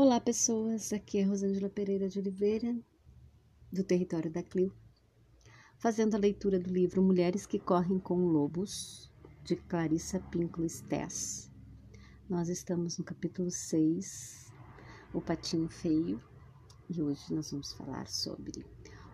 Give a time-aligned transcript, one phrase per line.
[0.00, 0.92] Olá, pessoas.
[0.92, 2.72] Aqui é Rosângela Pereira de Oliveira,
[3.72, 4.72] do Território da Clio,
[5.76, 9.10] fazendo a leitura do livro Mulheres que Correm com Lobos,
[9.42, 11.50] de Clarissa Pinkola Stess.
[12.30, 14.52] Nós estamos no capítulo 6,
[15.12, 16.22] O Patinho Feio,
[16.88, 18.64] e hoje nós vamos falar sobre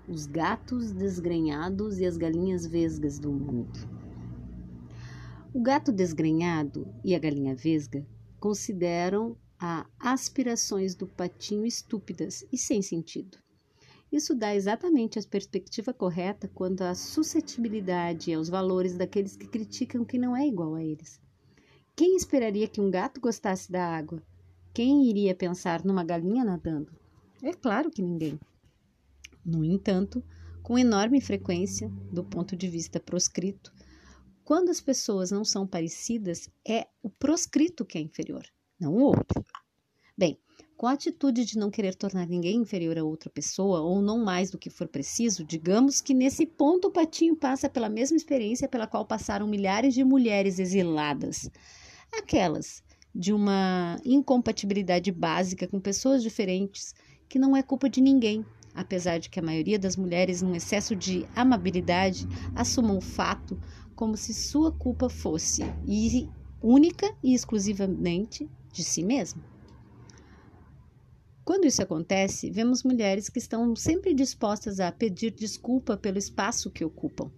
[0.07, 3.89] os gatos desgrenhados e as galinhas vesgas do mundo.
[5.55, 8.07] O gato desgrenhado e a galinha vesga
[8.39, 9.35] consideram
[9.67, 13.39] a aspirações do patinho estúpidas e sem sentido.
[14.13, 20.05] Isso dá exatamente a perspectiva correta quanto à suscetibilidade e aos valores daqueles que criticam
[20.05, 21.19] que não é igual a eles.
[21.97, 24.23] Quem esperaria que um gato gostasse da água?
[24.75, 26.93] Quem iria pensar numa galinha nadando?
[27.43, 28.39] É claro que ninguém.
[29.43, 30.23] No entanto,
[30.63, 33.73] com enorme frequência, do ponto de vista proscrito,
[34.45, 38.45] quando as pessoas não são parecidas, é o proscrito que é inferior
[38.79, 39.45] não o outro.
[40.17, 40.39] Bem,
[40.77, 44.49] com a atitude de não querer tornar ninguém inferior a outra pessoa, ou não mais
[44.49, 48.87] do que for preciso, digamos que nesse ponto o patinho passa pela mesma experiência pela
[48.87, 51.51] qual passaram milhares de mulheres exiladas.
[52.17, 56.95] Aquelas de uma incompatibilidade básica com pessoas diferentes,
[57.29, 60.95] que não é culpa de ninguém, apesar de que a maioria das mulheres, num excesso
[60.95, 63.61] de amabilidade, assumam o fato
[63.97, 66.29] como se sua culpa fosse e
[66.61, 69.54] única e exclusivamente de si mesma.
[71.45, 76.85] Quando isso acontece, vemos mulheres que estão sempre dispostas a pedir desculpa pelo espaço que
[76.85, 77.31] ocupam.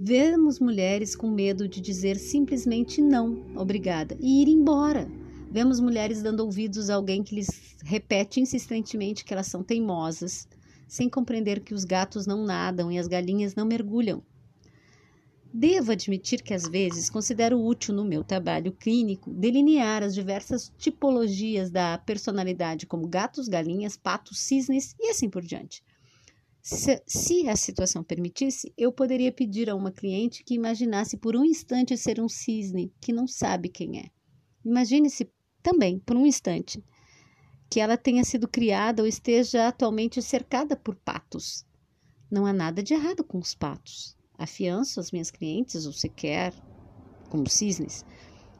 [0.00, 5.06] Vemos mulheres com medo de dizer simplesmente não, obrigada, e ir embora.
[5.50, 10.48] Vemos mulheres dando ouvidos a alguém que lhes repete insistentemente que elas são teimosas,
[10.88, 14.22] sem compreender que os gatos não nadam e as galinhas não mergulham.
[15.56, 21.70] Devo admitir que às vezes considero útil no meu trabalho clínico delinear as diversas tipologias
[21.70, 25.80] da personalidade, como gatos, galinhas, patos, cisnes e assim por diante.
[26.60, 31.44] Se, se, a situação permitisse, eu poderia pedir a uma cliente que imaginasse por um
[31.44, 34.10] instante ser um cisne que não sabe quem é.
[34.64, 35.30] Imagine-se
[35.62, 36.82] também, por um instante,
[37.70, 41.64] que ela tenha sido criada ou esteja atualmente cercada por patos.
[42.28, 46.52] Não há nada de errado com os patos afianço as minhas clientes, ou sequer
[47.30, 48.04] como cisnes.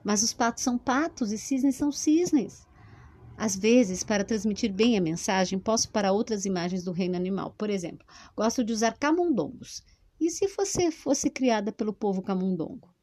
[0.03, 2.67] Mas os patos são patos e cisnes são cisnes.
[3.37, 7.55] Às vezes, para transmitir bem a mensagem, posso para outras imagens do reino animal.
[7.59, 9.83] Por exemplo, gosto de usar camundongos.
[10.21, 12.95] E se você fosse criada pelo povo camundongo?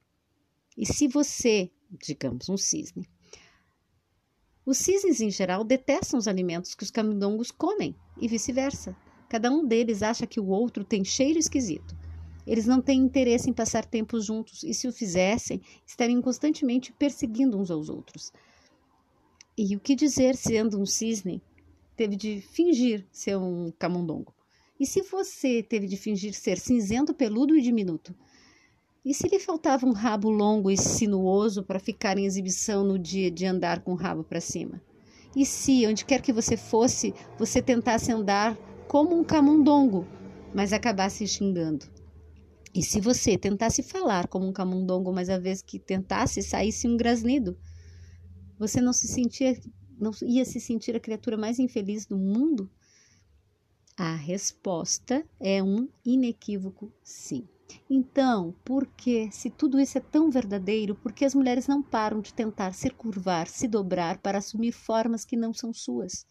[0.78, 3.10] E se você, digamos, um cisne?
[4.66, 8.96] Os cisnes, em geral, detestam os alimentos que os camundongos comem e vice-versa.
[9.28, 11.96] Cada um deles acha que o outro tem cheiro esquisito.
[12.46, 17.58] Eles não têm interesse em passar tempo juntos e, se o fizessem, estariam constantemente perseguindo
[17.58, 18.32] uns aos outros.
[19.58, 21.42] E o que dizer sendo um cisne?
[21.96, 24.34] Teve de fingir ser um camundongo.
[24.80, 28.16] E se você teve de fingir ser cinzento, peludo e diminuto?
[29.06, 33.30] E se lhe faltava um rabo longo e sinuoso para ficar em exibição no dia
[33.30, 34.82] de andar com o rabo para cima?
[35.36, 40.06] E se, onde quer que você fosse, você tentasse andar como um camundongo,
[40.54, 41.86] mas acabasse xingando?
[42.74, 46.96] E se você tentasse falar como um camundongo, mas a vez que tentasse saísse um
[46.96, 47.58] grasnido,
[48.58, 49.60] você não se sentia,
[50.00, 52.72] não ia se sentir a criatura mais infeliz do mundo?
[53.98, 57.48] A resposta é um inequívoco sim.
[57.90, 62.22] Então, por que, se tudo isso é tão verdadeiro, por que as mulheres não param
[62.22, 66.26] de tentar se curvar, se dobrar para assumir formas que não são suas?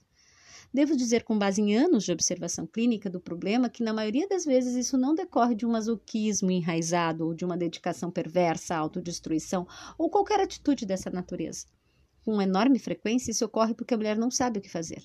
[0.73, 4.45] Devo dizer, com base em anos de observação clínica do problema, que na maioria das
[4.45, 9.67] vezes isso não decorre de um masoquismo enraizado ou de uma dedicação perversa à autodestruição
[9.99, 11.67] ou qualquer atitude dessa natureza.
[12.25, 15.03] Com enorme frequência, isso ocorre porque a mulher não sabe o que fazer.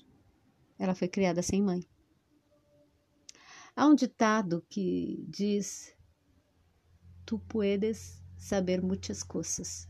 [0.78, 1.82] Ela foi criada sem mãe.
[3.74, 5.94] Há um ditado que diz:
[7.24, 9.88] Tu puedes saber muitas coisas.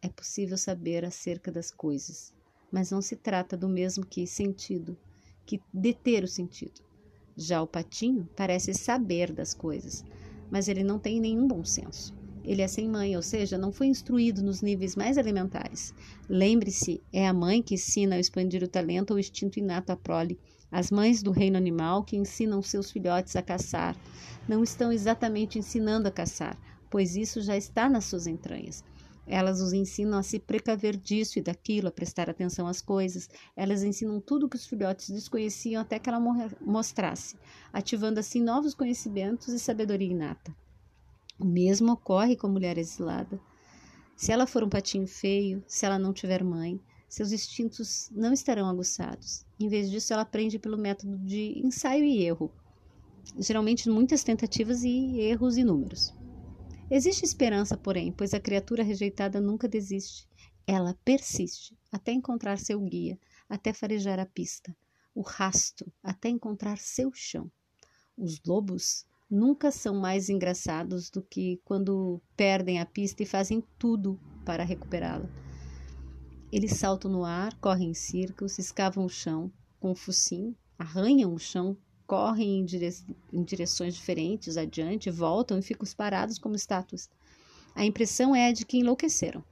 [0.00, 2.34] É possível saber acerca das coisas,
[2.72, 4.96] mas não se trata do mesmo que sentido,
[5.44, 6.80] que deter o sentido.
[7.36, 10.04] Já o patinho parece saber das coisas,
[10.50, 12.14] mas ele não tem nenhum bom senso.
[12.44, 15.94] Ele é sem mãe, ou seja, não foi instruído nos níveis mais elementares.
[16.28, 19.96] Lembre-se, é a mãe que ensina a expandir o talento ou o instinto inato à
[19.96, 20.40] prole.
[20.70, 23.96] As mães do reino animal que ensinam seus filhotes a caçar
[24.48, 26.58] não estão exatamente ensinando a caçar,
[26.90, 28.82] pois isso já está nas suas entranhas.
[29.26, 33.28] Elas os ensinam a se precaver disso e daquilo, a prestar atenção às coisas.
[33.56, 36.20] Elas ensinam tudo o que os filhotes desconheciam até que ela
[36.60, 37.36] mostrasse,
[37.72, 40.54] ativando assim novos conhecimentos e sabedoria inata.
[41.38, 43.40] O mesmo ocorre com a mulher exilada.
[44.16, 48.68] Se ela for um patinho feio, se ela não tiver mãe, seus instintos não estarão
[48.68, 49.44] aguçados.
[49.58, 52.50] Em vez disso, ela aprende pelo método de ensaio e erro,
[53.38, 56.14] geralmente muitas tentativas e erros inúmeros.
[56.94, 60.28] Existe esperança, porém, pois a criatura rejeitada nunca desiste.
[60.66, 63.18] Ela persiste até encontrar seu guia,
[63.48, 64.76] até farejar a pista,
[65.14, 67.50] o rasto, até encontrar seu chão.
[68.14, 74.20] Os lobos nunca são mais engraçados do que quando perdem a pista e fazem tudo
[74.44, 75.30] para recuperá-la.
[76.52, 79.50] Eles saltam no ar, correm em círculos, escavam o chão
[79.80, 81.74] com o focinho, arranham o chão
[82.06, 82.88] correm em, dire...
[83.32, 87.08] em direções diferentes, adiante, voltam e ficam parados como estátuas.
[87.74, 89.42] A impressão é de que enlouqueceram.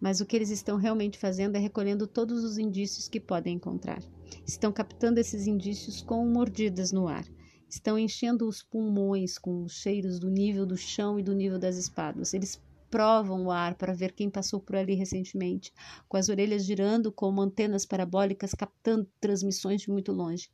[0.00, 4.02] Mas o que eles estão realmente fazendo é recolhendo todos os indícios que podem encontrar.
[4.46, 7.24] Estão captando esses indícios com mordidas no ar.
[7.68, 11.76] Estão enchendo os pulmões com os cheiros do nível do chão e do nível das
[11.76, 12.32] espadas.
[12.32, 12.60] Eles
[12.90, 15.72] provam o ar para ver quem passou por ali recentemente,
[16.08, 20.48] com as orelhas girando como antenas parabólicas captando transmissões de muito longe.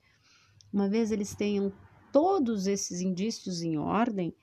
[0.74, 1.72] Uma vez eles tenham
[2.12, 4.34] todos esses indícios em ordem,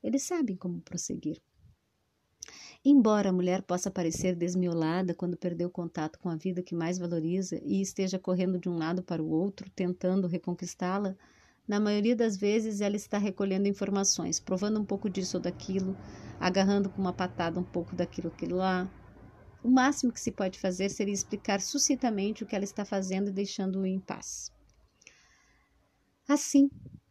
[0.00, 1.42] eles sabem como prosseguir.
[2.84, 7.60] Embora a mulher possa parecer desmiolada quando perdeu contato com a vida que mais valoriza
[7.64, 11.16] e esteja correndo de um lado para o outro, tentando reconquistá-la,
[11.66, 15.96] na maioria das vezes ela está recolhendo informações, provando um pouco disso ou daquilo,
[16.38, 18.88] agarrando com uma patada um pouco daquilo aquilo lá.
[19.60, 23.32] O máximo que se pode fazer seria explicar sucintamente o que ela está fazendo e
[23.32, 24.52] deixando-o em paz.
[26.28, 26.70] Assim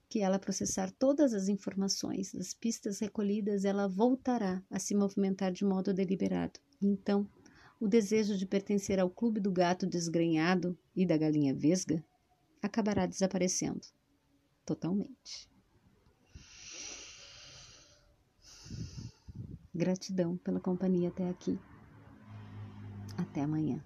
[0.09, 5.63] que ela processar todas as informações das pistas recolhidas, ela voltará a se movimentar de
[5.63, 6.59] modo deliberado.
[6.81, 7.29] Então,
[7.79, 12.03] o desejo de pertencer ao clube do gato desgrenhado e da galinha vesga
[12.61, 13.81] acabará desaparecendo
[14.65, 15.47] totalmente.
[19.73, 21.57] Gratidão pela companhia até aqui.
[23.15, 23.83] Até amanhã.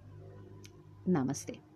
[1.05, 1.72] Namastê.